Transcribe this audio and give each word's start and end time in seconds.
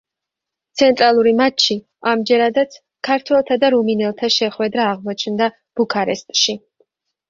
ცენტრალური 0.81 1.33
მატჩი 1.41 1.77
ამჯერადაც 2.13 2.79
ქართველთა 3.11 3.61
და 3.67 3.73
რუმინელთა 3.77 4.35
შეხვედრა 4.41 4.93
აღმოჩნდა 4.97 5.55
ბუქარესტში. 5.59 6.63